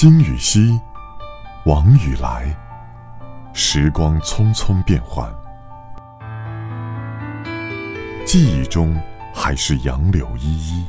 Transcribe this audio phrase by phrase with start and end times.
[0.00, 0.80] 今与昔，
[1.64, 2.56] 往与来，
[3.52, 5.28] 时光匆匆变换，
[8.24, 8.96] 记忆中
[9.34, 10.86] 还是杨柳依依，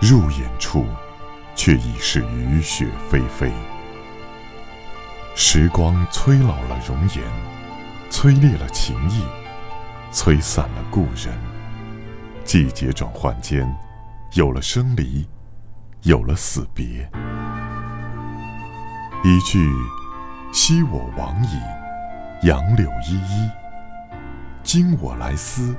[0.00, 0.86] 入眼处
[1.56, 3.50] 却已是雨雪霏霏。
[5.34, 7.24] 时光催老了容颜，
[8.10, 9.24] 催裂了情谊，
[10.12, 11.36] 催散了故人。
[12.44, 13.68] 季节转换间，
[14.34, 15.28] 有了生离，
[16.02, 17.10] 有了死别。
[19.28, 19.70] 一句
[20.54, 21.60] “昔我往矣，
[22.46, 23.50] 杨柳依依；
[24.62, 25.76] 今我来思，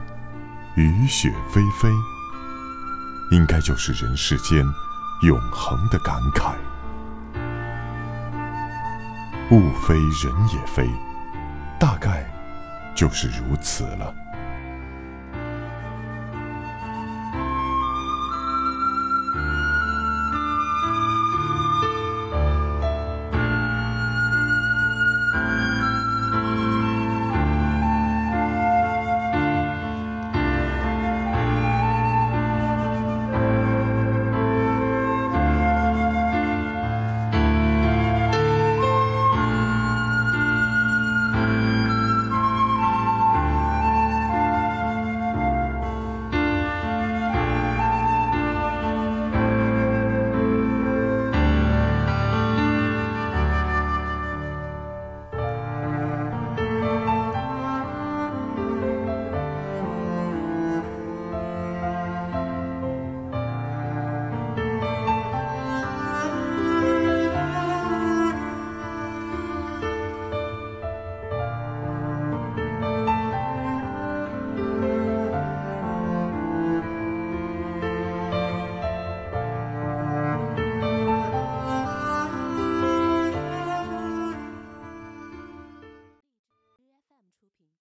[0.75, 1.91] 雨雪霏霏”，
[3.33, 4.63] 应该就是人世间
[5.23, 6.53] 永恒的感慨。
[9.49, 10.87] 物非人也非，
[11.79, 12.23] 大概
[12.93, 14.13] 就是如此了。